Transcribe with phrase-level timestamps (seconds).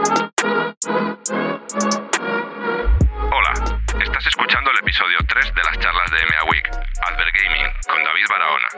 [0.00, 0.16] Hola,
[4.02, 6.70] estás escuchando el episodio 3 de las charlas de EMEA Week,
[7.02, 8.68] Adver Gaming, con David Barahona.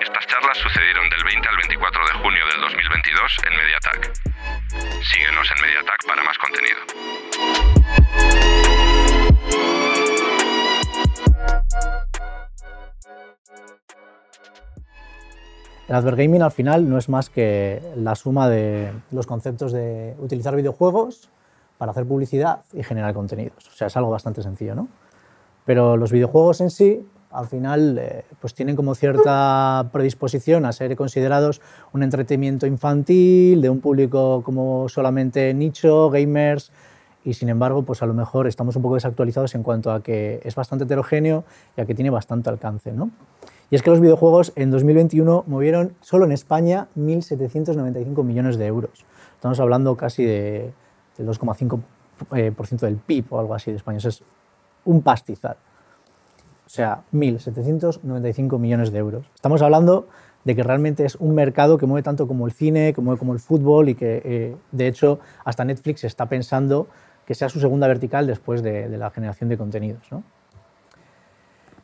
[0.00, 4.12] Estas charlas sucedieron del 20 al 24 de junio del 2022 en Mediatac.
[5.12, 6.80] Síguenos en Mediatac para más contenido.
[15.86, 20.56] El advergaming al final no es más que la suma de los conceptos de utilizar
[20.56, 21.28] videojuegos
[21.76, 23.68] para hacer publicidad y generar contenidos.
[23.68, 24.88] O sea, es algo bastante sencillo, ¿no?
[25.66, 30.94] Pero los videojuegos en sí, al final, eh, pues tienen como cierta predisposición a ser
[30.96, 31.60] considerados
[31.92, 36.72] un entretenimiento infantil, de un público como solamente nicho, gamers,
[37.24, 40.40] y sin embargo, pues a lo mejor estamos un poco desactualizados en cuanto a que
[40.44, 41.44] es bastante heterogéneo
[41.76, 43.10] y a que tiene bastante alcance, ¿no?
[43.70, 49.04] Y es que los videojuegos en 2021 movieron solo en España 1.795 millones de euros.
[49.34, 50.72] Estamos hablando casi de,
[51.16, 51.82] del 2,5%
[52.34, 53.98] eh, del PIB o algo así de España.
[53.98, 54.22] Eso es
[54.84, 55.56] un pastizal.
[56.66, 59.26] O sea, 1.795 millones de euros.
[59.34, 60.08] Estamos hablando
[60.44, 63.32] de que realmente es un mercado que mueve tanto como el cine, que mueve como
[63.32, 66.86] el fútbol y que, eh, de hecho, hasta Netflix está pensando
[67.26, 70.02] que sea su segunda vertical después de, de la generación de contenidos.
[70.10, 70.22] ¿no?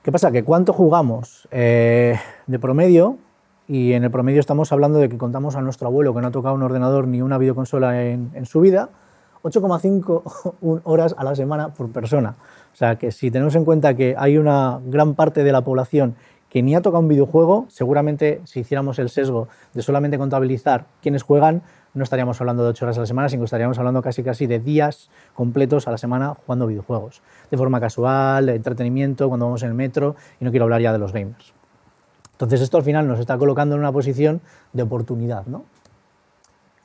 [0.02, 0.30] ¿Qué pasa?
[0.30, 3.18] Que cuánto jugamos eh, de promedio,
[3.68, 6.30] y en el promedio estamos hablando de que contamos a nuestro abuelo que no ha
[6.30, 8.88] tocado un ordenador ni una videoconsola en, en su vida,
[9.42, 12.36] 8,5 horas a la semana por persona.
[12.72, 16.14] O sea que si tenemos en cuenta que hay una gran parte de la población
[16.48, 21.24] que ni ha tocado un videojuego, seguramente si hiciéramos el sesgo de solamente contabilizar quiénes
[21.24, 21.62] juegan,
[21.94, 24.46] no estaríamos hablando de ocho horas a la semana, sino que estaríamos hablando casi casi
[24.46, 29.62] de días completos a la semana jugando videojuegos, de forma casual, de entretenimiento, cuando vamos
[29.62, 31.52] en el metro, y no quiero hablar ya de los gamers.
[32.32, 34.40] Entonces esto al final nos está colocando en una posición
[34.72, 35.64] de oportunidad, ¿no?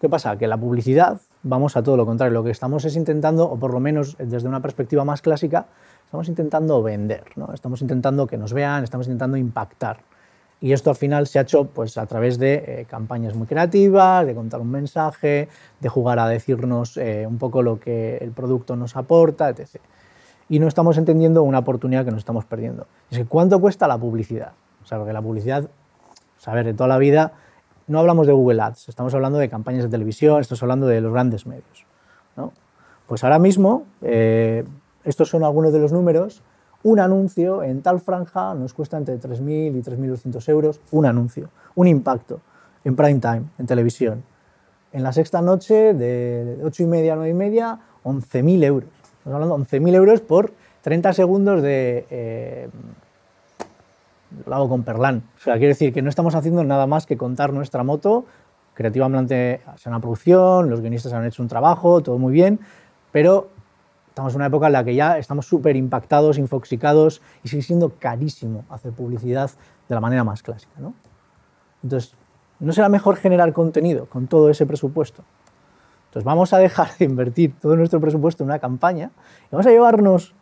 [0.02, 0.38] ¿Qué pasa?
[0.38, 3.74] Que la publicidad, vamos a todo lo contrario, lo que estamos es intentando, o por
[3.74, 5.68] lo menos desde una perspectiva más clásica,
[6.04, 7.54] estamos intentando vender, ¿no?
[7.54, 10.00] estamos intentando que nos vean, estamos intentando impactar.
[10.66, 14.26] Y esto al final se ha hecho pues, a través de eh, campañas muy creativas,
[14.26, 15.48] de contar un mensaje,
[15.80, 19.76] de jugar a decirnos eh, un poco lo que el producto nos aporta, etc.
[20.50, 22.88] Y no estamos entendiendo una oportunidad que nos estamos perdiendo.
[23.12, 24.54] Es que ¿cuánto cuesta la publicidad?
[24.84, 25.70] O sea, porque la publicidad,
[26.48, 27.34] a ver, de toda la vida,
[27.86, 31.14] no hablamos de Google Ads, estamos hablando de campañas de televisión, estamos hablando de los
[31.14, 31.86] grandes medios.
[32.36, 32.54] ¿no?
[33.06, 34.66] Pues ahora mismo, eh,
[35.04, 36.42] estos son algunos de los números,
[36.86, 41.88] un anuncio en tal franja nos cuesta entre 3.000 y 3.200 euros, un anuncio, un
[41.88, 42.42] impacto
[42.84, 44.24] en prime time, en televisión.
[44.94, 48.90] En la sexta noche, de 8 y media a 9 y media, 11.000 euros.
[49.18, 50.54] Estamos hablando de 11.000 euros por
[50.84, 52.06] 30 segundos de...
[52.12, 52.70] Eh,
[54.46, 55.24] lo hago con Perlán.
[55.38, 58.26] O sea, quiero decir que no estamos haciendo nada más que contar nuestra moto.
[58.76, 62.60] Creativamente es una producción, los guionistas han hecho un trabajo, todo muy bien,
[63.12, 63.55] pero
[64.16, 67.90] Estamos en una época en la que ya estamos súper impactados, infoxicados y sigue siendo
[68.00, 69.52] carísimo hacer publicidad
[69.90, 70.72] de la manera más clásica.
[70.80, 70.94] ¿no?
[71.84, 72.16] Entonces,
[72.62, 75.26] ¿no será mejor generar contenido con todo ese presupuesto?
[76.06, 79.12] Entonces, vamos a dejar de invertir todo nuestro presupuesto en una campaña
[79.48, 80.34] y vamos a llevarnos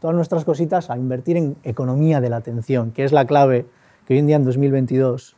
[0.00, 3.66] todas nuestras cositas a invertir en economía de la atención, que es la clave
[4.06, 5.36] que hoy en día en 2022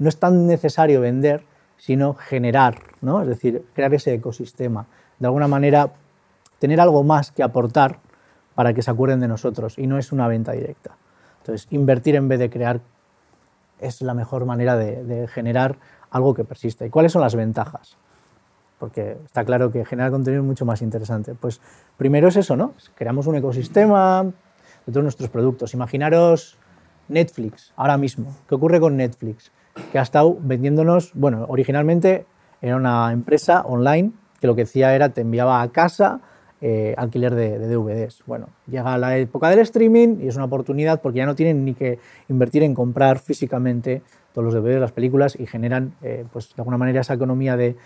[0.00, 1.44] no es tan necesario vender,
[1.76, 3.22] sino generar, ¿no?
[3.22, 4.88] es decir, crear ese ecosistema.
[5.20, 5.92] De alguna manera
[6.58, 8.00] tener algo más que aportar
[8.54, 10.96] para que se acuerden de nosotros y no es una venta directa.
[11.40, 12.80] Entonces, invertir en vez de crear
[13.80, 15.76] es la mejor manera de, generar
[16.10, 16.84] algo que persista.
[16.84, 17.96] ¿Y cuáles son las ventajas?
[18.78, 21.34] Porque está claro que generar contenido es mucho más interesante.
[21.34, 21.60] Pues
[21.96, 22.74] primero es eso, ¿no?
[22.94, 25.74] Creamos un ecosistema de todos nuestros productos.
[25.74, 26.58] Imaginaros
[27.08, 28.34] Netflix ahora mismo.
[28.48, 29.50] ¿Qué ocurre con Netflix?
[29.92, 32.26] Que ha estado vendiéndonos, bueno, originalmente
[32.60, 36.20] era una empresa online que lo que hacía era te enviaba a casa
[36.60, 38.22] eh, alquiler de, DVDs.
[38.26, 41.74] Bueno, llega la época del streaming y es una oportunidad porque ya no tienen ni
[41.74, 41.98] que
[42.28, 44.02] invertir en comprar físicamente
[44.32, 47.76] todos los DVDs, las películas y generan, eh, pues de alguna manera, esa economía de,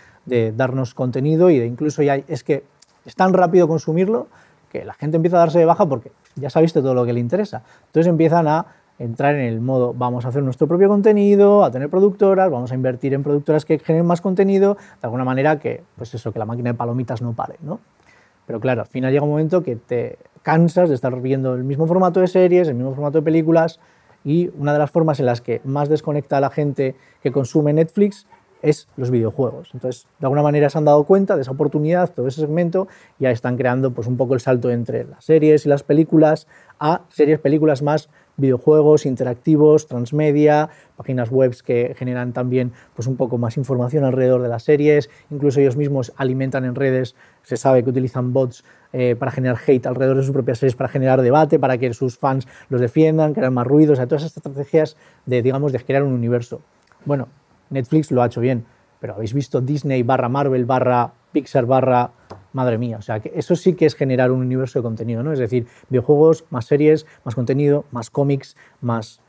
[0.55, 2.63] darnos contenido y de incluso es que
[3.05, 4.27] es tan rápido consumirlo
[4.69, 7.05] que la gente empieza a darse de baja porque ya se ha visto todo lo
[7.05, 7.63] que le interesa.
[7.87, 8.65] Entonces empiezan a
[8.97, 12.75] entrar en el modo, vamos a hacer nuestro propio contenido, a tener productoras, vamos a
[12.75, 16.45] invertir en productoras que generen más contenido, de alguna manera que, pues eso, que la
[16.45, 17.79] máquina de palomitas no pare, ¿no?
[18.45, 21.87] Pero claro, al final llega un momento que te cansas de estar viendo el mismo
[21.87, 23.79] formato de series, el mismo formato de películas
[24.25, 27.73] y una de las formas en las que más desconecta a la gente que consume
[27.73, 28.27] Netflix
[28.61, 29.69] es los videojuegos.
[29.73, 32.87] Entonces, de alguna manera se han dado cuenta de esa oportunidad, todo ese segmento,
[33.19, 36.47] y ya están creando pues, un poco el salto entre las series y las películas
[36.79, 43.37] a series, películas más videojuegos interactivos, transmedia, páginas web que generan también pues, un poco
[43.37, 47.89] más información alrededor de las series, incluso ellos mismos alimentan en redes, se sabe que
[47.89, 51.77] utilizan bots eh, para generar hate alrededor de sus propias series, para generar debate, para
[51.77, 55.71] que sus fans los defiendan, crear más ruido, o sea, todas estas estrategias de, digamos,
[55.71, 56.61] de crear un universo.
[57.05, 57.27] Bueno,
[57.69, 58.65] Netflix lo ha hecho bien,
[58.99, 62.11] pero habéis visto Disney barra Marvel barra Pixar barra
[62.53, 62.97] madre mía.
[62.97, 65.33] O sea, que eso sí que es generar un universo de contenido, ¿no?
[65.33, 69.19] Es decir, videojuegos, más series, más contenido, más cómics, más...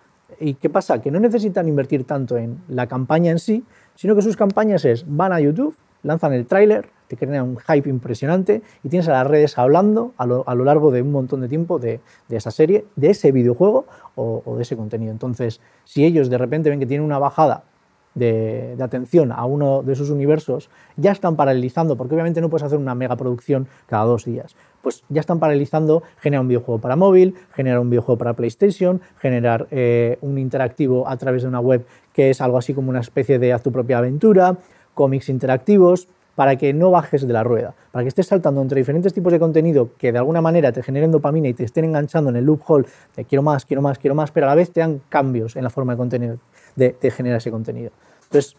[0.40, 1.00] ¿Y qué pasa?
[1.00, 5.04] Que no necesitan invertir tanto en la campaña en sí, sino que sus campañas es,
[5.06, 9.26] van a YouTube, lanzan el tráiler, te crean un hype impresionante y tienes a las
[9.26, 12.00] redes hablando a lo, largo de un montón de tiempo de,
[12.30, 15.12] esa serie, de ese videojuego o, o de ese contenido.
[15.12, 17.64] Entonces, si ellos de repente ven que tienen una bajada
[18.14, 22.78] de, atención a uno de esos universos, ya están paralizando, porque obviamente no puedes hacer
[22.78, 24.54] una megaproducción cada dos días.
[24.82, 29.66] Pues ya están paralizando generar un videojuego para móvil, generar un videojuego para PlayStation, generar
[29.70, 33.38] eh, un interactivo a través de una web que es algo así como una especie
[33.38, 34.56] de haz tu propia aventura,
[34.94, 39.14] cómics interactivos, para que no bajes de la rueda, para que estés saltando entre diferentes
[39.14, 42.36] tipos de contenido que de alguna manera te generen dopamina y te estén enganchando en
[42.36, 45.00] el loophole de quiero más, quiero más, quiero más, pero a la vez te dan
[45.08, 46.38] cambios en la forma de contenido
[46.76, 47.90] de, generar ese contenido.
[48.24, 48.56] Entonces,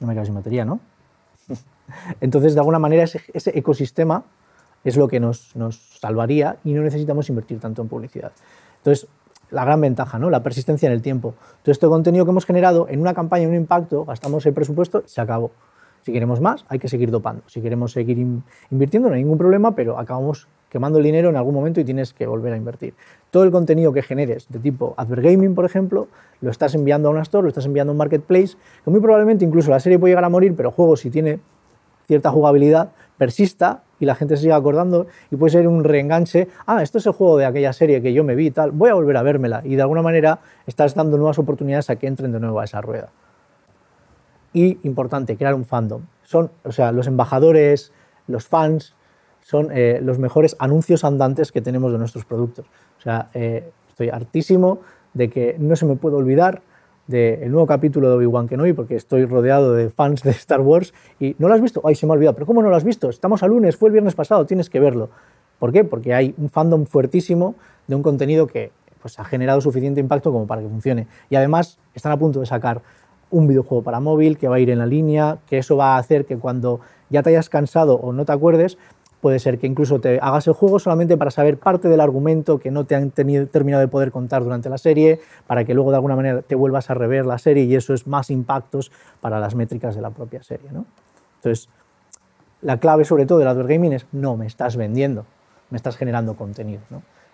[0.00, 0.80] no me quedo sin batería, ¿no?
[2.20, 4.24] Entonces, de alguna manera, ese, ecosistema
[4.84, 5.52] es lo que nos,
[6.00, 8.32] salvaría y no necesitamos invertir tanto en publicidad.
[8.78, 9.08] Entonces,
[9.50, 10.28] la gran ventaja, ¿no?
[10.28, 11.34] La persistencia en el tiempo.
[11.62, 15.08] Todo este contenido que hemos generado en una campaña, un impacto, gastamos el presupuesto y
[15.08, 15.52] se acabó.
[16.02, 17.42] Si queremos más, hay que seguir dopando.
[17.48, 18.18] Si queremos seguir
[18.70, 22.12] invirtiendo, no hay ningún problema, pero acabamos quemando el dinero en algún momento y tienes
[22.12, 22.92] que volver a invertir.
[23.30, 26.08] Todo el contenido que generes de tipo Advergaming, por ejemplo,
[26.42, 29.42] lo estás enviando a una store, lo estás enviando a un marketplace, que muy probablemente
[29.46, 31.40] incluso la serie puede llegar a morir, pero el juego si tiene
[32.06, 36.82] cierta jugabilidad persista y la gente se siga acordando y puede ser un reenganche, ah,
[36.82, 38.94] esto es el juego de aquella serie que yo me vi y tal, voy a
[38.94, 42.40] volver a vérmela y de alguna manera estás dando nuevas oportunidades a que entren de
[42.40, 43.08] nuevo a esa rueda.
[44.52, 46.02] Y importante, crear un fandom.
[46.22, 47.92] Son, o sea, los embajadores,
[48.26, 48.95] los fans,
[49.46, 52.66] son eh, los mejores anuncios andantes que tenemos de nuestros productos.
[52.98, 54.80] O sea, eh, estoy hartísimo
[55.14, 56.62] de que no se me puede olvidar
[57.06, 61.36] del nuevo capítulo de Obi-Wan Kenobi porque estoy rodeado de fans de Star Wars y
[61.38, 61.80] ¿no lo has visto?
[61.84, 62.34] Ay, se me ha olvidado.
[62.34, 63.08] ¿Pero cómo no lo has visto?
[63.08, 65.10] Estamos a lunes, fue el viernes pasado, tienes que verlo.
[65.60, 65.84] ¿Por qué?
[65.84, 67.54] Porque hay un fandom fuertísimo
[67.86, 71.06] de un contenido que pues, ha generado suficiente impacto como para que funcione.
[71.30, 72.82] Y además están a punto de sacar
[73.30, 75.98] un videojuego para móvil que va a ir en la línea, que eso va a
[75.98, 78.78] hacer que cuando ya te hayas cansado o no te acuerdes,
[79.26, 82.70] Puede ser que incluso te hagas el juego solamente para saber parte del argumento que
[82.70, 85.18] no te han terminado de poder contar durante la serie,
[85.48, 88.06] para que luego de alguna manera te vuelvas a rever la serie y eso es
[88.06, 90.68] más impactos para las métricas de la propia serie.
[91.38, 91.68] Entonces,
[92.62, 95.26] la clave sobre todo del advert gaming es no me estás vendiendo,
[95.70, 96.82] me estás generando contenido.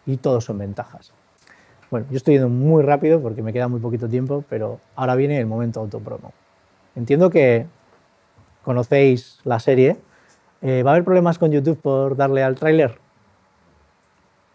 [0.07, 1.13] Y todos son ventajas.
[1.91, 5.39] Bueno, yo estoy yendo muy rápido porque me queda muy poquito tiempo, pero ahora viene
[5.39, 6.33] el momento autopromo.
[6.97, 7.67] Entiendo que
[8.63, 9.99] conocéis la serie,
[10.63, 12.99] eh, ¿Va a haber problemas con YouTube por darle al tráiler?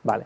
[0.03, 0.25] Vale.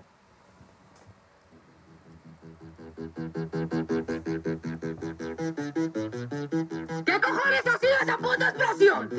[7.06, 9.10] ¿Qué cojones ha sido esa puta explosión?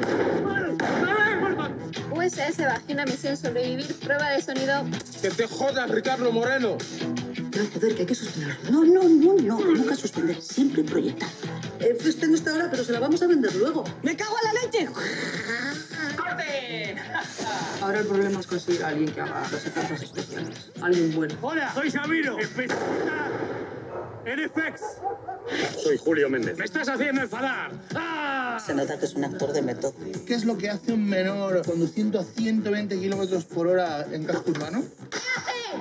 [2.13, 4.85] USS Vagina Misión Sobrevivir, prueba de sonido.
[5.21, 6.77] ¡Que te jodas, Ricardo Moreno!
[7.37, 8.57] No, joder, que hay que suspender.
[8.71, 11.29] No, no, no, no, nunca suspender, siempre proyectar.
[11.81, 13.83] Eh, tengo esta hora, pero se la vamos a vender luego.
[14.03, 14.89] ¡Me cago en la leche!
[17.81, 20.71] Ahora el problema es conseguir a alguien que haga los efectos especiales.
[20.81, 21.35] Alguien bueno.
[21.43, 22.39] Hola, soy Sabino.
[22.39, 23.29] Especialista
[24.25, 24.81] en FX.
[25.83, 26.57] Soy Julio Méndez.
[26.57, 27.73] ¡Me estás haciendo enfadar!
[27.95, 28.59] ¡Ah!
[28.65, 29.95] Se nota que es un actor de método.
[30.27, 34.51] ¿Qué es lo que hace un menor conduciendo a 120 kilómetros por hora en casco
[34.51, 34.85] urbano?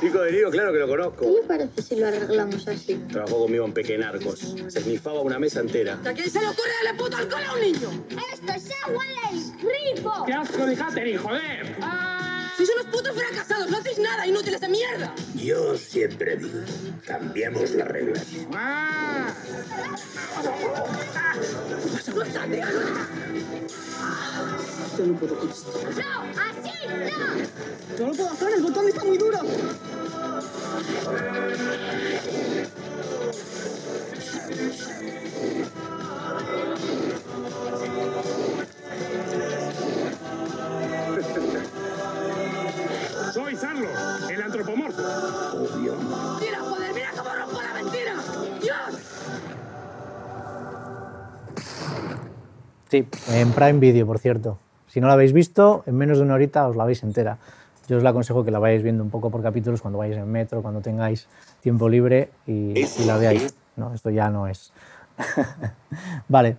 [0.01, 1.22] Pico de Lío, claro que lo conozco.
[1.22, 2.96] ¿Qué le parece si lo arreglamos así?
[3.12, 4.39] Trabajó conmigo en Pequenarcos.
[4.67, 6.00] Se esnifaba una mesa entera.
[6.03, 8.05] ¿A quién se le ocurre darle puto alcohol a un niño?
[8.34, 10.25] ¡Esto es agua del grifo!
[10.25, 11.75] ¡Qué asco de Katherine, joder!
[11.81, 12.51] Ah.
[12.58, 15.13] Si son los putos fracasados, no hacéis nada, inútiles de mierda.
[15.36, 16.60] Yo siempre digo,
[17.05, 18.25] cambiemos las reglas.
[18.55, 19.27] ¡Ah!
[24.98, 25.72] Yo no puedo con esto.
[25.96, 26.41] ¡No!
[26.41, 26.72] ¡Así!
[26.88, 28.00] ¡No!
[28.00, 29.39] No lo puedo hacer, el botón está muy duro.
[43.34, 43.88] Soy Zarlo,
[44.30, 45.01] el antropomorfo.
[45.01, 45.96] Obvio.
[46.40, 48.13] ¡Mira, joder, mira cómo rompo la mentira!
[48.62, 49.01] ¡Dios!
[52.90, 54.58] Sí, en Prime Video, por cierto.
[54.88, 57.38] Si no la habéis visto, en menos de una horita os la veis entera.
[57.92, 60.32] Yo os la aconsejo que la vayáis viendo un poco por capítulos cuando vayáis en
[60.32, 61.28] metro, cuando tengáis
[61.60, 63.54] tiempo libre y, y la veáis.
[63.76, 64.72] No, esto ya no es.
[66.30, 66.56] vale.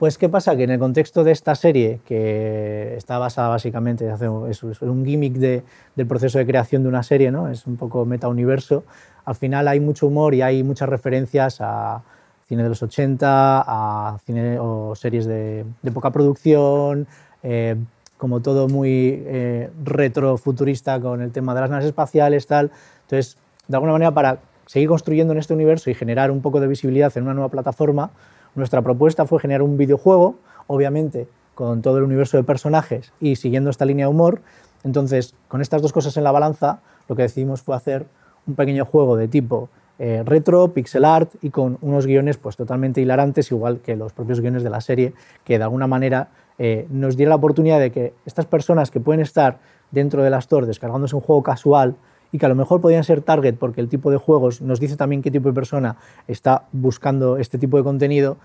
[0.00, 0.56] Pues, ¿qué pasa?
[0.56, 4.08] Que en el contexto de esta serie, que está basada básicamente,
[4.50, 5.62] es, es un gimmick de-
[5.94, 7.48] del proceso de creación de una serie, ¿no?
[7.48, 8.82] es un poco meta-universo,
[9.24, 12.02] al final hay mucho humor y hay muchas referencias a
[12.48, 13.28] cine de los 80,
[13.66, 17.06] a cine o series de, de poca producción,
[17.42, 17.76] eh,
[18.18, 22.70] como todo muy eh, retrofuturista con el tema de las naves espaciales, tal.
[23.02, 26.66] Entonces, de alguna manera, para seguir construyendo en este universo y generar un poco de
[26.66, 28.10] visibilidad en una nueva plataforma,
[28.54, 33.70] nuestra propuesta fue generar un videojuego, obviamente con todo el universo de personajes y siguiendo
[33.70, 34.42] esta línea de humor.
[34.84, 38.06] Entonces, con estas dos cosas en la balanza, lo que decidimos fue hacer
[38.46, 43.00] un pequeño juego de tipo eh, retro, pixel art y con unos guiones pues, totalmente
[43.00, 46.28] hilarantes, igual que los propios guiones de la serie, que de alguna manera
[46.58, 49.58] eh, nos diera la oportunidad de que estas personas que pueden estar
[49.90, 51.96] dentro de la Store descargándose un juego casual
[52.32, 54.96] y que a lo mejor podían ser target porque el tipo de juegos nos dice
[54.96, 55.96] también qué tipo de persona
[56.26, 58.36] está buscando este tipo de contenido,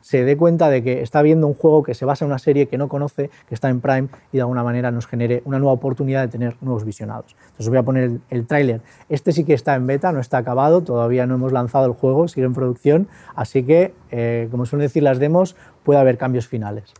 [0.00, 2.66] se dé cuenta de que está viendo un juego que se basa en una serie
[2.66, 5.72] que no conoce, que está en Prime y de alguna manera nos genere una nueva
[5.72, 7.36] oportunidad de tener nuevos visionados.
[7.42, 8.80] Entonces voy a poner el, el tráiler.
[9.08, 12.28] Este sí que está en beta, no está acabado, todavía no hemos lanzado el juego,
[12.28, 16.94] sigue en producción, así que, eh, como suelen decir las demos, puede haber cambios finales.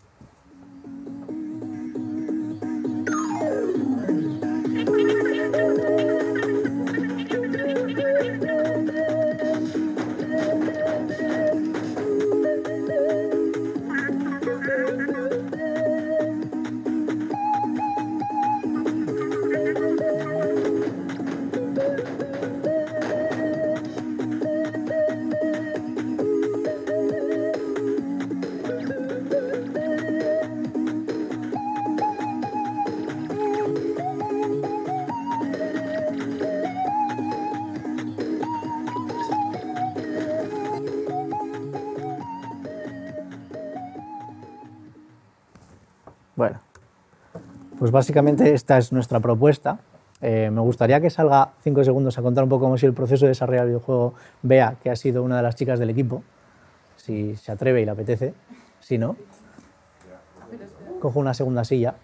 [47.91, 49.81] Pues básicamente esta es nuestra propuesta.
[50.21, 52.95] Eh, me gustaría que salga cinco segundos a contar un poco cómo ha sido el
[52.95, 56.23] proceso de desarrollar el videojuego Bea, que ha sido una de las chicas del equipo,
[56.97, 58.33] si se atreve y le apetece.
[58.79, 59.17] Si no,
[61.01, 61.97] cojo una segunda silla.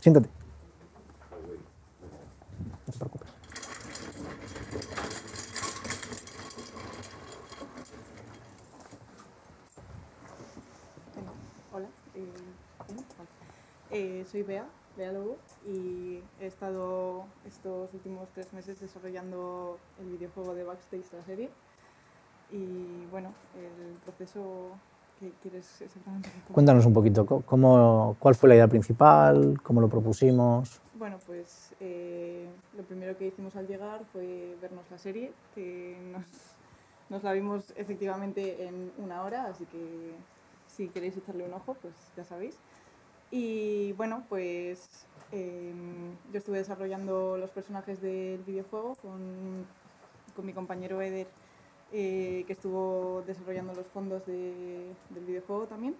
[0.00, 0.30] Siéntate.
[2.86, 3.28] No te preocupes.
[11.72, 12.26] Hola, eh,
[12.78, 13.00] ¿cómo?
[13.16, 13.28] Vale.
[13.90, 14.66] Eh, soy Bea,
[14.96, 21.24] Bea Lobo, y he estado estos últimos tres meses desarrollando el videojuego de Backstage, la
[21.24, 21.50] serie.
[22.52, 24.68] Y bueno, el proceso
[25.18, 26.30] que quieres exactamente.
[26.52, 29.60] Cuéntanos un poquito, cómo, ¿cuál fue la idea principal?
[29.62, 30.80] ¿Cómo lo propusimos?
[30.94, 36.24] Bueno, pues eh, lo primero que hicimos al llegar fue vernos la serie, que nos,
[37.08, 40.12] nos la vimos efectivamente en una hora, así que
[40.68, 42.56] si queréis echarle un ojo, pues ya sabéis.
[43.30, 44.88] Y bueno, pues
[45.32, 45.72] eh,
[46.32, 49.66] yo estuve desarrollando los personajes del videojuego con,
[50.34, 51.26] con mi compañero Eder,
[51.92, 55.94] eh, que estuvo desarrollando los fondos de- del videojuego también.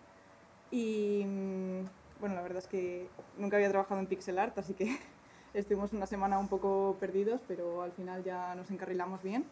[0.71, 1.85] Y mm,
[2.21, 3.09] bueno, la verdad es que
[3.39, 4.97] nunca había trabajado en pixel art, así que
[5.55, 9.45] estuvimos una semana un poco perdidos, pero al final ya nos encarrilamos bien.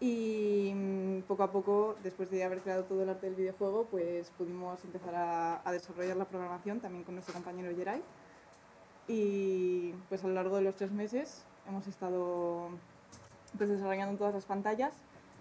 [0.00, 4.30] Y mm, poco a poco, después de haber creado todo el arte del videojuego, pues
[4.38, 8.02] pudimos empezar a, a desarrollar la programación también con nuestro compañero Jerai.
[9.08, 12.68] Y pues a lo largo de los tres meses hemos estado
[13.56, 14.92] pues, desarrollando todas las pantallas,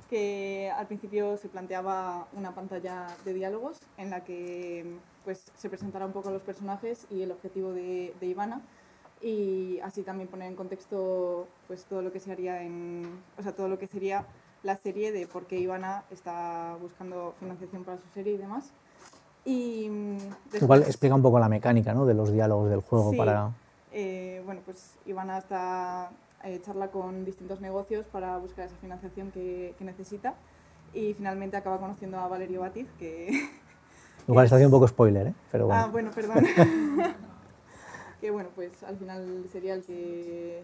[0.09, 6.05] que al principio se planteaba una pantalla de diálogos en la que pues, se presentara
[6.05, 8.61] un poco los personajes y el objetivo de, de Ivana
[9.21, 13.55] y así también poner en contexto pues todo lo que se haría en o sea
[13.55, 14.27] todo lo que sería
[14.63, 18.71] la serie de por qué Ivana está buscando financiación para su serie y demás
[19.45, 22.05] y mm, Igual después- explica un poco la mecánica ¿no?
[22.05, 23.17] de los diálogos del juego Sí.
[23.17, 23.51] para...
[23.91, 26.11] eh, bueno, pues Ivana está
[26.43, 30.35] eh, charla con distintos negocios para buscar esa financiación que, que necesita
[30.93, 33.27] y finalmente acaba conociendo a Valerio Batiz, que...
[34.27, 35.33] Igual es- está haciendo un poco spoiler, ¿eh?
[35.51, 35.81] pero bueno.
[35.81, 36.45] Ah, bueno, perdón.
[38.21, 40.63] que bueno, pues al final sería el que...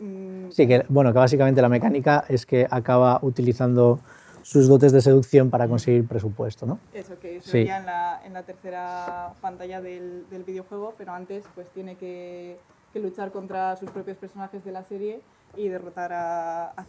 [0.00, 4.00] mm, Sí, que, bueno, que básicamente la mecánica es que acaba utilizando
[4.42, 6.78] sus dotes de seducción para conseguir presupuesto, ¿no?
[6.94, 7.58] Eso, que se Sí.
[7.68, 12.58] en la, en la tercera pantalla del, del videojuego, pero antes pues tiene que,
[12.92, 15.20] que luchar contra sus propios personajes de la serie
[15.56, 16.84] y derrotar a, a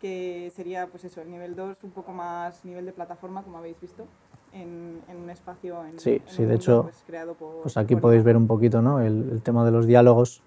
[0.00, 3.80] que sería pues eso, el nivel 2 un poco más nivel de plataforma, como habéis
[3.80, 4.04] visto,
[4.52, 7.62] en, en un espacio en, Sí, en sí, un de mundo, hecho, pues, creado por...
[7.62, 9.00] Pues aquí por podéis ver un poquito ¿no?
[9.00, 10.42] el, el tema de los diálogos.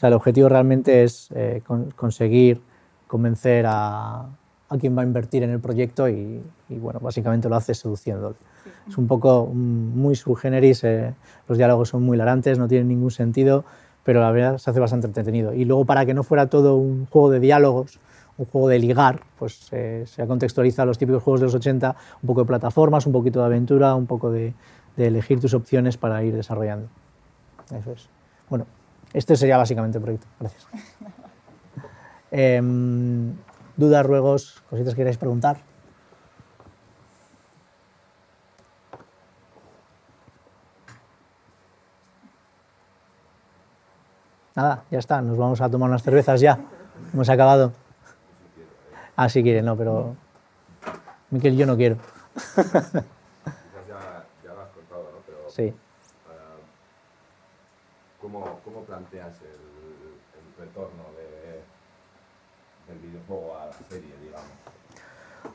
[0.00, 2.62] Sea, el objetivo realmente es eh, con- conseguir
[3.06, 4.20] convencer a,
[4.70, 6.40] a quien va a invertir en el proyecto y,
[6.70, 8.36] y, bueno, básicamente lo hace seduciéndole.
[8.88, 11.12] Es un poco mm, muy subgeneris, eh,
[11.46, 13.66] los diálogos son muy hilarantes, no tienen ningún sentido,
[14.02, 15.52] pero la verdad se hace bastante entretenido.
[15.52, 18.00] Y luego para que no fuera todo un juego de diálogos,
[18.38, 22.26] un juego de ligar, pues eh, se contextualiza los típicos juegos de los 80, un
[22.26, 24.54] poco de plataformas, un poquito de aventura, un poco de,
[24.96, 26.88] de elegir tus opciones para ir desarrollando.
[27.78, 28.08] Eso es.
[28.48, 28.64] Bueno,
[29.12, 30.26] este sería básicamente el proyecto.
[30.38, 30.66] Gracias.
[32.32, 33.34] Em,
[33.76, 35.56] dudas, ruegos, cositas que queráis preguntar.
[44.54, 46.58] Nada, ya está, nos vamos a tomar unas cervezas ya.
[47.12, 47.72] Hemos acabado.
[49.16, 50.16] Ah, si quiere, no, pero.
[51.30, 51.96] Miquel, yo no quiero.
[52.34, 52.92] Quizás
[53.88, 55.18] ya, ya lo has contado, ¿no?
[55.26, 55.72] Pero Sí.
[56.28, 56.56] ah,
[58.20, 59.60] ¿cómo, ¿cómo planteas el,
[60.58, 64.10] retorno de, del videojuego a la serie,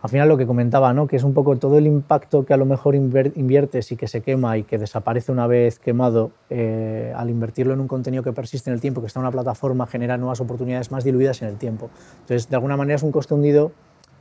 [0.01, 1.07] al final lo que comentaba, ¿no?
[1.07, 4.21] que es un poco todo el impacto que a lo mejor inviertes y que se
[4.21, 8.69] quema y que desaparece una vez quemado, eh, al invertirlo en un contenido que persiste
[8.69, 11.57] en el tiempo, que está en una plataforma, genera nuevas oportunidades más diluidas en el
[11.57, 11.89] tiempo.
[12.21, 13.71] Entonces, de alguna manera es un coste hundido,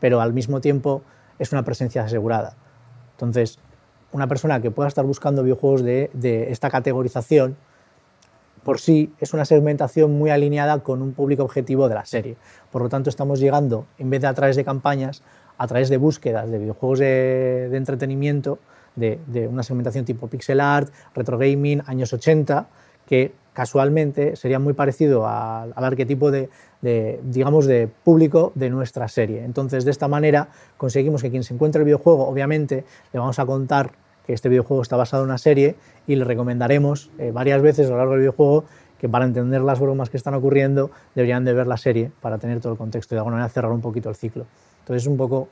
[0.01, 1.03] pero al mismo tiempo
[1.39, 2.57] es una presencia asegurada.
[3.13, 3.59] Entonces,
[4.13, 7.57] una persona que pueda estar buscando videojuegos de, de esta categorización,
[8.65, 12.37] por sí es una segmentación muy alineada con un público objetivo de la serie.
[12.73, 15.23] Por lo tanto, estamos llegando, en vez de a través de campañas,
[15.59, 18.59] a través de búsquedas de videojuegos de, entretenimiento,
[18.97, 19.19] de,
[19.49, 22.67] una segmentación tipo pixel art, retro gaming, años 80,
[23.07, 26.49] que casualmente sería muy parecido al, arquetipo de,
[26.81, 29.45] de, digamos, de público de nuestra serie.
[29.45, 33.47] Entonces, de esta manera conseguimos que quien se encuentre el videojuego, obviamente, le vamos a
[33.47, 33.93] contar
[34.27, 35.77] que este videojuego está basado en una serie
[36.07, 38.65] y le recomendaremos eh, varias veces a lo largo del videojuego
[38.99, 42.61] que para entender las bromas que están ocurriendo deberían de ver la serie para tener
[42.61, 44.47] todo el contexto y de alguna manera cerrar un poquito el ciclo.
[44.81, 45.49] Entonces es un poco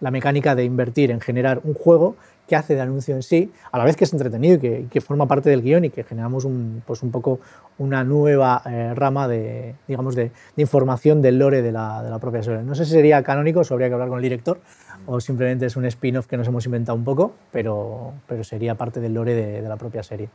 [0.00, 2.16] la mecánica de invertir en generar un juego
[2.48, 4.84] que hace de anuncio en sí, a la vez que es entretenido y que, y
[4.86, 7.38] que forma parte del guion y que generamos un, pues un poco
[7.76, 12.18] una nueva eh, rama de, digamos, de, de información del lore de la, de la
[12.18, 12.62] propia serie.
[12.62, 14.58] No sé si sería canónico, eso habría que hablar con el director,
[15.06, 18.98] o simplemente es un spin-off que nos hemos inventado un poco, pero, pero sería parte
[18.98, 20.28] del lore de, de la propia serie.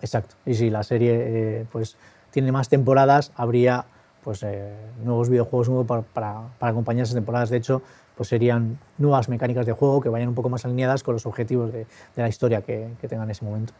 [0.00, 0.34] Exacto.
[0.44, 1.96] Y si la serie eh, pues,
[2.32, 3.84] tiene más temporadas, habría
[4.24, 7.50] pues, eh, nuevos videojuegos nuevos para, para, para acompañar esas temporadas.
[7.50, 7.82] De hecho,
[8.16, 11.72] pues serían nuevas mecánicas de juego que vayan un poco más alineadas con los objetivos
[11.72, 13.72] de, de la historia que, que tengan en ese momento.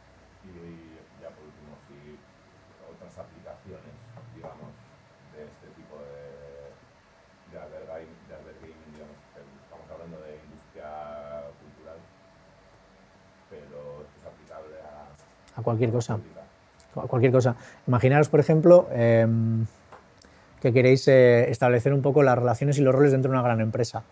[0.44, 2.16] Y ya por último, si
[2.90, 3.92] otras aplicaciones,
[4.34, 4.72] digamos,
[5.36, 6.72] de este tipo de,
[7.52, 10.88] de albergame, de albergaming, digamos, que estamos hablando de industria
[11.60, 11.98] cultural,
[13.50, 14.74] pero esto es aplicable
[15.54, 16.18] a cualquier cosa.
[16.96, 17.54] a cualquier cosa.
[17.86, 19.26] Imaginaros, por ejemplo, eh,
[20.62, 23.60] que queréis eh, establecer un poco las relaciones y los roles dentro de una gran
[23.60, 24.04] empresa.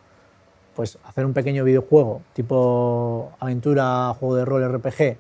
[0.75, 5.17] Pues hacer un pequeño videojuego tipo aventura, juego de rol, RPG,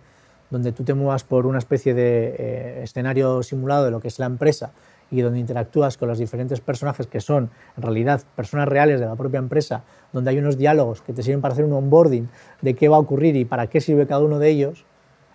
[0.50, 4.18] donde tú te muevas por una especie de eh, escenario simulado de lo que es
[4.18, 4.72] la empresa
[5.12, 9.14] y donde interactúas con los diferentes personajes que son en realidad personas reales de la
[9.14, 12.28] propia empresa, donde hay unos diálogos que te sirven para hacer un onboarding
[12.60, 14.84] de qué va a ocurrir y para qué sirve cada uno de ellos,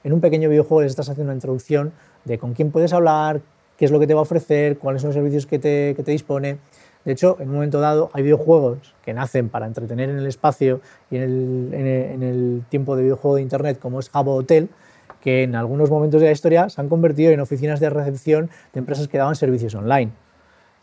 [0.04, 1.94] en un pequeño videojuego les estás haciendo una introducción
[2.26, 3.42] de con quién puedes hablar,
[3.78, 6.04] qué es lo que te va a ofrecer, cuáles son los servicios que te, que
[6.04, 6.58] te dispone.
[7.04, 10.82] De hecho, en un momento dado hay videojuegos que nacen para entretener en el espacio
[11.12, 14.36] y en el, en el- en el tiempo de videojuego de Internet, como es Habbo
[14.36, 14.70] Hotel,
[15.22, 18.80] que en algunos momentos de la historia se han convertido en oficinas de recepción de
[18.80, 20.12] empresas que daban servicios online,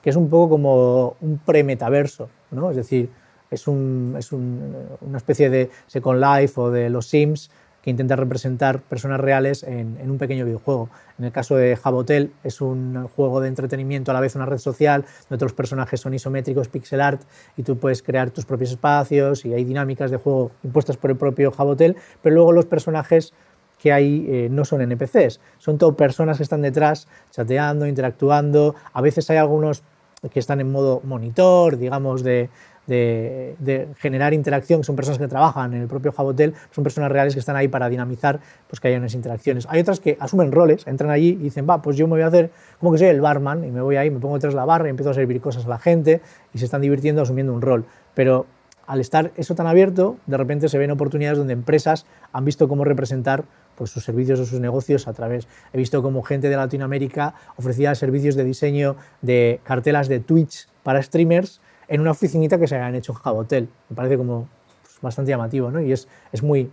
[0.02, 2.70] que es un poco como un pre-metaverso, ¿no?
[2.70, 3.08] Es decir,
[3.50, 7.50] es, un- es un- una especie de Second Life o de los Sims
[7.82, 10.88] que intenta representar personas reales en, un pequeño videojuego.
[11.18, 14.58] En el caso de Jabotel es un juego de entretenimiento a la vez una red
[14.58, 17.22] social, donde los personajes son isométricos, pixel art,
[17.56, 21.16] y tú puedes crear tus propios espacios y hay dinámicas de juego impuestas por el
[21.16, 23.32] propio Jabotel, pero luego los personajes
[23.78, 29.00] que hay eh, no son NPCs, son todo personas que están detrás chateando, interactuando, a
[29.00, 29.82] veces hay algunos
[30.30, 32.48] que están en modo monitor, digamos, de,
[32.86, 37.34] de- generar interacción, que son personas que trabajan en el propio Jabotel, son personas reales
[37.34, 39.66] que están ahí para dinamizar pues, que haya unas interacciones.
[39.70, 42.26] Hay otras que asumen roles, entran allí y dicen, va, pues yo me voy a
[42.26, 44.64] hacer como que soy el barman y me voy ahí, me pongo detrás de la
[44.64, 46.20] barra y empiezo a servir cosas a la gente
[46.52, 47.84] y se están divirtiendo asumiendo un rol.
[48.14, 48.46] Pero
[48.86, 52.84] al estar eso tan abierto, de repente se ven oportunidades donde empresas han visto cómo
[52.84, 53.44] representar
[53.76, 55.48] pues, sus servicios o sus negocios a través.
[55.72, 61.00] He visto como gente de Latinoamérica ofrecía servicios de diseño de cartelas de Twitch para
[61.02, 63.68] streamers en una oficinita que se habían hecho en Jabotel.
[63.88, 64.48] Me parece como
[64.82, 65.80] pues, bastante llamativo, ¿no?
[65.80, 66.70] Y es, es muy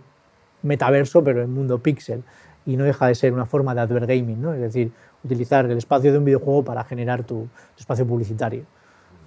[0.62, 2.22] metaverso, pero en mundo pixel.
[2.66, 4.52] Y no deja de ser una forma de advergaming, ¿no?
[4.52, 4.92] Es decir,
[5.24, 8.64] utilizar el espacio de un videojuego para generar tu, tu espacio publicitario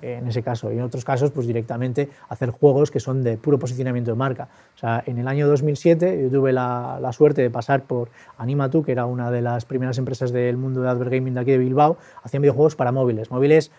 [0.04, 0.72] en ese caso.
[0.72, 4.50] Y en otros casos, pues directamente hacer juegos que son de puro posicionamiento de marca.
[4.76, 8.84] O sea, en el año 2007 yo tuve la, la suerte de pasar por Animatu,
[8.84, 11.98] que era una de las primeras empresas del mundo de advergaming de aquí de Bilbao,
[12.24, 13.72] hacían videojuegos para móviles, móviles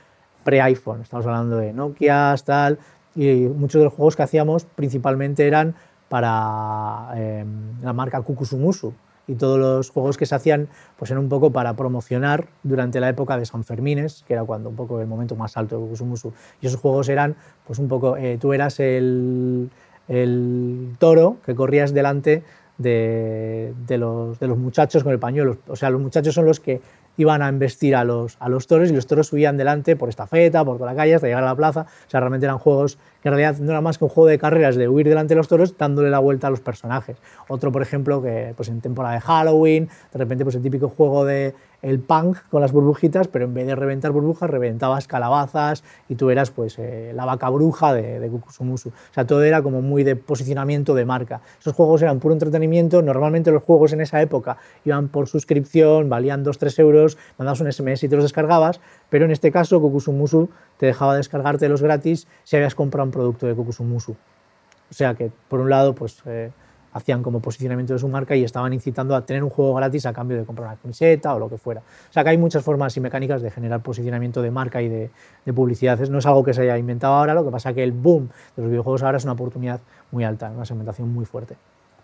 [0.45, 2.79] pre-iPhone, estamos hablando de Nokia, tal,
[3.17, 5.75] y muchos de los juegos que hacíamos principalmente eran
[6.09, 7.45] para eh,
[7.83, 8.93] la marca Kukusumusu,
[9.27, 13.09] y todos los juegos que se hacían pues eran un poco para promocionar durante la
[13.09, 16.33] época de San Fermines, que era cuando un poco el momento más alto de Kusumusu.
[16.61, 19.71] Y esos juegos eran pues un poco, eh, tú eras el,
[20.09, 22.43] el, toro que corrías delante
[22.79, 25.59] de, de, los, de los muchachos con el pañuelo.
[25.69, 26.83] O sea, los muchachos son los que
[27.17, 30.27] iban a embestir a los, a los toros y los toros subían delante por esta
[30.27, 31.87] feta, por toda la calle hasta llegar a la plaza.
[32.07, 34.39] O sea, realmente eran juegos que en realidad no era más que un juego de
[34.39, 37.17] carreras de huir delante de los toros dándole la vuelta a los personajes.
[37.49, 41.25] Otro, por ejemplo, que pues en temporada de Halloween, de repente pues el típico juego
[41.25, 46.15] de el punk con las burbujitas, pero en vez de reventar burbujas, reventabas calabazas y
[46.15, 48.31] tú eras pues eh, la vaca bruja de, de.
[48.31, 48.77] O
[49.13, 51.43] sea, todo era como muy de posicionamiento de marca.
[51.61, 53.03] Esos juegos eran puro entretenimiento.
[53.03, 58.03] Normalmente los juegos en esa época iban por suscripción, valían 2-3 euros, mandabas un SMS
[58.05, 62.57] y te los descargabas, pero en este caso Kukusumusu te dejaba descargarte los gratis si
[62.57, 64.13] habías comprado un producto de Kukusumusu.
[64.13, 66.23] O sea que, por un lado, pues...
[66.25, 66.51] Eh,
[66.95, 70.13] hacían como posicionamiento de su marca y estaban incitando a tener un juego gratis a
[70.13, 71.81] cambio de comprar una camiseta o lo que fuera.
[71.81, 75.11] O sea que hay muchas formas y mecánicas de generar posicionamiento de marca y de,
[75.45, 75.99] de publicidad.
[76.09, 78.31] No es algo que se haya inventado ahora, lo que pasa es que el boom
[78.57, 79.81] de los videojuegos ahora es una oportunidad
[80.13, 81.57] muy alta, una segmentación muy fuerte.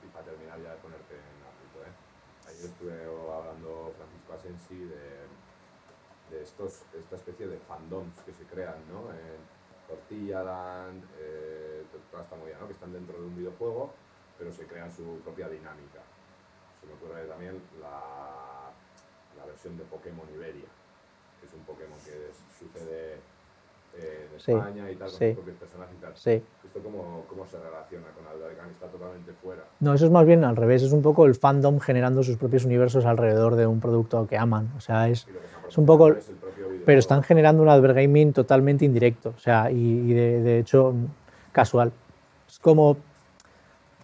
[0.05, 2.51] Y para terminar ya ponerte en ¿eh?
[2.51, 5.01] ayer estuve hablando Francisco Asensi de,
[6.43, 9.11] esta especie de fandoms que se crean, ¿no?
[9.13, 9.39] En
[9.87, 10.43] Tortilla
[11.21, 12.57] eh, toda esta movida.
[12.67, 13.93] Que están dentro de un videojuego
[14.41, 16.01] pero se crean su propia dinámica.
[16.81, 18.73] Se me ocurre también la,
[19.37, 20.65] la versión de Pokémon Iberia,
[21.39, 23.21] que es un Pokémon que sucede
[24.01, 25.27] eh, en Sí, España y tal, con sí.
[25.29, 26.17] sus propios personajes y tal.
[26.17, 26.43] Sí.
[26.65, 28.71] ¿Esto cómo, cómo se relaciona con Albergan?
[28.71, 29.63] Está totalmente fuera.
[29.81, 32.65] No, eso es más bien al revés, es un poco el fandom generando sus propios
[32.65, 34.73] universos alrededor de un producto que aman.
[34.77, 35.27] O sea, es,
[35.69, 36.09] es un poco...
[36.09, 36.31] es.
[36.87, 40.95] Pero están generando un advergaming totalmente indirecto, o sea, y, y de, de hecho
[41.53, 41.93] casual.
[42.49, 42.97] Es como...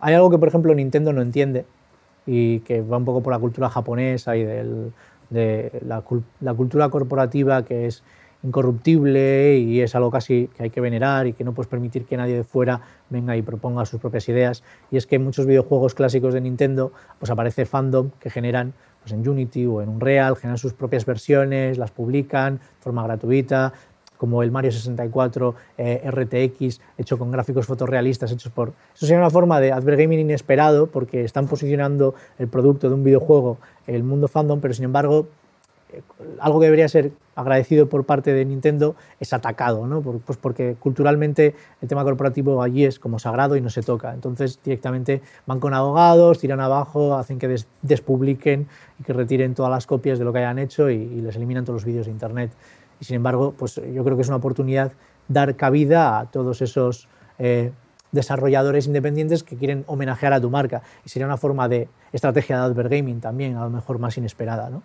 [0.01, 1.65] Hay algo que, por ejemplo, Nintendo no entiende
[2.27, 7.87] y que va un poco por la cultura japonesa y de la cultura corporativa que
[7.87, 8.03] es
[8.43, 12.17] incorruptible y es algo casi que hay que venerar y que no puedes permitir que
[12.17, 12.81] nadie de fuera
[13.11, 14.63] venga y proponga sus propias ideas.
[14.91, 19.13] Y es que en muchos videojuegos clásicos de Nintendo pues aparece fandom que generan pues
[19.13, 23.73] en Unity o en Unreal, generan sus propias versiones, las publican de forma gratuita,
[24.17, 28.69] como el Mario 64 eh, RTX, hecho con gráficos fotorrealistas hechos por...
[28.95, 33.59] Eso sería una forma de advergaming inesperado, porque están posicionando el producto de un videojuego
[33.87, 35.29] el mundo fandom, pero sin embargo,
[35.93, 36.03] eh,
[36.41, 40.01] algo que debería ser agradecido por parte de Nintendo es atacado, ¿no?
[40.01, 44.13] Por- pues porque culturalmente el tema corporativo allí es como sagrado y no se toca.
[44.15, 48.67] Entonces directamente van con abogados, tiran abajo, hacen que des- despubliquen
[48.99, 51.65] y que retiren todas las copias de lo que hayan hecho y, y les eliminan
[51.65, 52.51] todos los vídeos de Internet.
[53.01, 54.93] Y sin embargo, pues yo creo que es una oportunidad
[55.29, 57.73] dar cabida a todos esos eh,
[58.13, 60.83] desarrolladores independientes que quieren homenajear a tu marca.
[61.05, 64.83] Y sería una forma de estrategia de advergaming también, a lo mejor más inesperada, ¿no?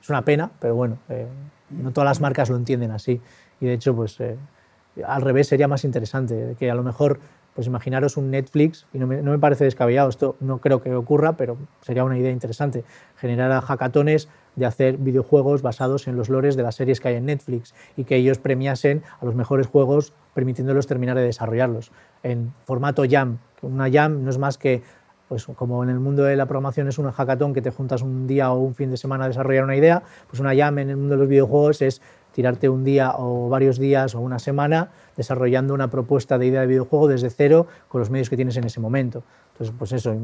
[0.00, 1.26] Es una pena, pero bueno, eh,
[1.70, 3.20] no todas las marcas lo entienden así.
[3.60, 4.36] Y de hecho, pues eh,
[5.06, 7.20] al revés sería más interesante, que a lo mejor,
[7.54, 10.92] pues imaginaros un Netflix, y no me, no me parece descabellado, esto no creo que
[10.94, 12.84] ocurra, pero sería una idea interesante,
[13.16, 17.26] generar hackatones de hacer videojuegos basados en los lores de las series que hay en
[17.26, 23.04] Netflix y que ellos premiasen a los mejores juegos permitiéndolos terminar de desarrollarlos en formato
[23.08, 23.38] jam.
[23.62, 24.82] Una jam no es más que
[25.28, 28.26] pues como en el mundo de la programación es un hackathon que te juntas un
[28.26, 30.98] día o un fin de semana a desarrollar una idea, pues una jam en el
[30.98, 35.72] mundo de los videojuegos es tirarte un día o varios días o una semana desarrollando
[35.72, 38.78] una propuesta de idea de videojuego desde cero con los medios que tienes en ese
[38.78, 39.22] momento.
[39.52, 40.14] Entonces, pues eso,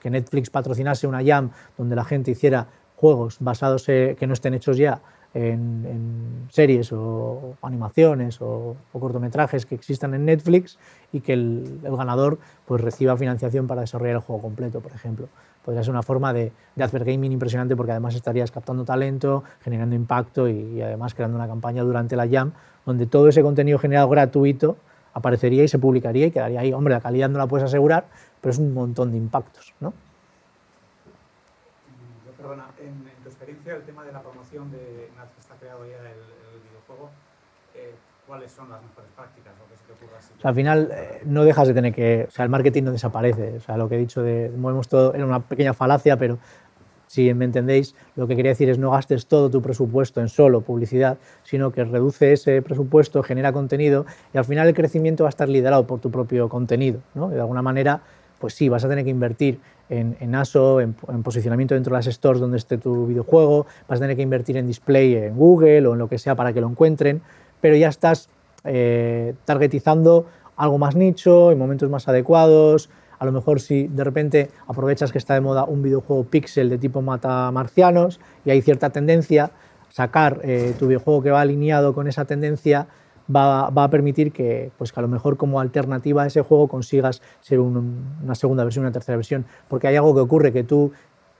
[0.00, 2.66] que Netflix patrocinase una jam donde la gente hiciera
[2.98, 5.00] juegos basados eh, que no estén hechos ya
[5.32, 10.78] en, en series o, animaciones o, o cortometrajes que existan en Netflix
[11.12, 15.28] y que el, el ganador pues reciba financiación para desarrollar el juego completo, por ejemplo.
[15.64, 19.94] Podría ser una forma de, de hacer gaming impresionante porque además estarías captando talento, generando
[19.94, 22.52] impacto y, y además creando una campaña durante la Jam
[22.84, 24.76] donde todo ese contenido generado gratuito
[25.12, 26.72] aparecería y se publicaría y quedaría ahí.
[26.72, 28.06] Hombre, la calidad no la puedes asegurar,
[28.40, 29.92] pero es un montón de impactos, ¿no?
[38.28, 40.32] Cuáles son las mejores prácticas o qué se te ocurra así.
[40.36, 42.92] O sea, al final eh, no dejas de tener que, o sea, el marketing no
[42.92, 43.56] desaparece.
[43.56, 46.38] O sea, lo que he dicho de movemos todo era una pequeña falacia, pero
[47.06, 50.60] si me entendéis, lo que quería decir es no gastes todo tu presupuesto en solo
[50.60, 55.30] publicidad, sino que reduce ese presupuesto, genera contenido y al final el crecimiento va a
[55.30, 57.00] estar liderado por tu propio contenido.
[57.14, 58.02] de alguna manera,
[58.38, 61.98] pues sí, vas a tener que invertir en, en ASO, en, en posicionamiento dentro de
[61.98, 65.86] las stores donde esté tu videojuego, vas a tener que invertir en display en Google
[65.86, 67.22] o en lo que sea para que lo encuentren,
[67.60, 68.28] pero ya estás
[68.64, 72.90] eh, targetizando algo más nicho, en momentos más adecuados.
[73.18, 76.78] A lo mejor si de repente aprovechas que está de moda un videojuego pixel de
[76.78, 79.50] tipo mata marcianos y hay cierta tendencia,
[79.88, 82.86] sacar eh, tu videojuego que va alineado con esa tendencia
[83.34, 87.60] va, a permitir que, pues a lo mejor como alternativa a ese juego consigas ser
[87.60, 89.46] un, una segunda versión, una tercera versión.
[89.68, 90.92] Porque hay algo que ocurre, que tú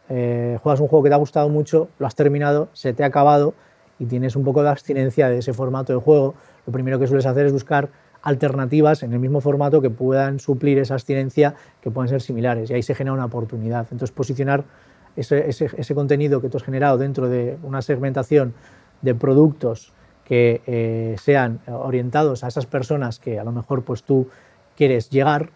[0.08, 3.06] eh, juegas un juego que te ha gustado mucho, lo has terminado, se te ha
[3.06, 3.54] acabado
[3.98, 6.34] y tienes un poco de abstinencia de ese formato de juego.
[6.66, 7.90] Lo primero que sueles hacer es buscar
[8.22, 12.74] alternativas en el mismo formato que puedan suplir esa abstinencia, que puedan ser similares, y
[12.74, 13.86] ahí se genera una oportunidad.
[13.90, 14.64] Entonces, posicionar
[15.16, 18.54] ese, ese, ese contenido que tú has generado dentro de una segmentación
[19.02, 19.92] de productos
[20.28, 24.28] que eh, sean orientados a esas personas que a lo mejor pues, tú
[24.76, 25.50] quieres llegar,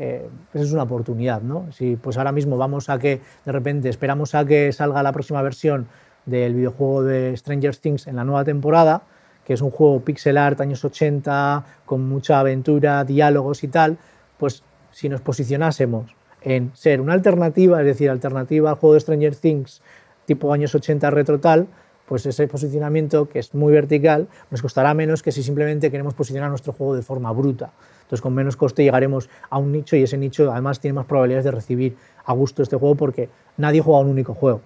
[0.00, 1.42] eh, pues es una oportunidad.
[1.42, 1.70] ¿no?
[1.70, 5.40] Si pues ahora mismo vamos a que de repente esperamos a que salga la próxima
[5.42, 5.86] versión
[6.26, 9.02] del videojuego de Stranger Things en la nueva temporada,
[9.44, 13.96] que es un juego pixel art años 80, con mucha aventura, diálogos y tal,
[14.36, 19.36] pues si nos posicionásemos en ser una alternativa, es decir, alternativa al juego de Stranger
[19.36, 19.82] Things
[20.26, 21.68] tipo años 80 retro tal,
[22.06, 26.50] pues ese posicionamiento que es muy vertical nos costará menos que si simplemente queremos posicionar
[26.50, 27.72] nuestro juego de forma bruta.
[28.02, 31.44] Entonces con menos coste llegaremos a un nicho y ese nicho además tiene más probabilidades
[31.44, 34.60] de recibir a gusto este juego porque nadie juega un único juego.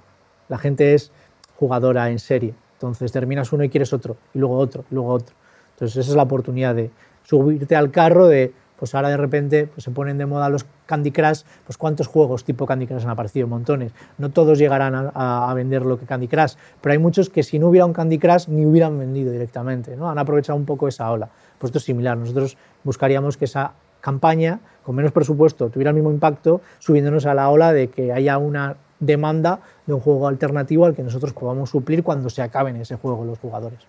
[0.49, 1.13] La gente es
[1.61, 2.55] jugadora en serie.
[2.73, 5.37] Entonces terminas uno y quieres otro, y luego otro, y luego otro.
[5.75, 6.91] Entonces esa es la oportunidad de
[7.23, 11.11] subirte al carro de, pues ahora de repente pues se ponen de moda los Candy
[11.11, 13.93] Crush, pues cuántos juegos tipo Candy Crush han aparecido, montones.
[14.17, 17.59] No todos llegarán a, a, vender lo que Candy Crush, pero hay muchos que si
[17.59, 20.11] no hubiera un Candy Crush ni hubieran vendido directamente, ¿no?
[20.11, 21.29] Han aprovechado un poco esa ola.
[21.59, 26.11] Pues esto es similar, nosotros buscaríamos que esa campaña con menos presupuesto tuviera el mismo
[26.11, 30.95] impacto, subiéndonos a la ola de que haya una demanda de un juego alternativo al
[30.95, 33.81] que nosotros podamos suplir cuando se acaben ese juego los jugadores.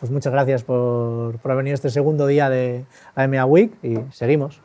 [0.00, 2.84] Pues muchas gracias por, por haber venido este segundo día de
[3.14, 4.60] AMA Week y seguimos.